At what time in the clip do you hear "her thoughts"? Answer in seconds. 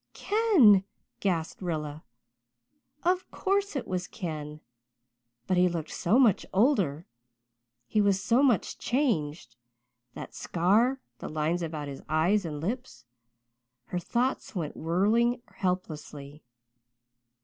13.89-14.55